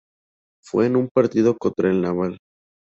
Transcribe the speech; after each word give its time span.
Fue 0.63 0.87
en 0.87 0.95
un 0.95 1.09
partido 1.09 1.55
contra 1.55 1.91
el 1.91 2.01
Naval. 2.01 2.39